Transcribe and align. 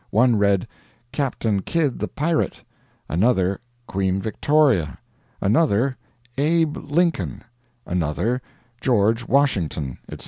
One 0.09 0.37
read, 0.37 0.67
'CAPTAIN 1.11 1.61
KIDD 1.61 1.99
THE 1.99 2.07
PIRATE'; 2.07 2.63
another, 3.07 3.61
'QUEEN 3.85 4.19
VICTORIA'; 4.19 4.97
another, 5.41 5.95
'ABE 6.39 6.75
LINCOLN'; 6.75 7.43
another, 7.85 8.41
'GEORGE 8.81 9.27
WASHINGTON,' 9.27 9.99
etc. 10.09 10.19